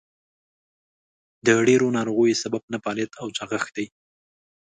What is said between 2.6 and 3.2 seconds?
نهفعاليت